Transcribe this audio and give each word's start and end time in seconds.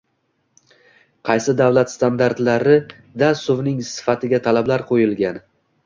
Qaysi 1.29 1.55
davlat 1.59 1.93
standartida 1.95 3.31
suvning 3.45 3.79
sifatiga 3.95 4.45
talablar 4.49 4.91
qo‘yilgan? 4.93 5.45